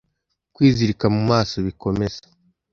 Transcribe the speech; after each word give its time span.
Kwizirika 0.53 1.05
mumaso 1.15 1.55
bikomeza 1.67 2.21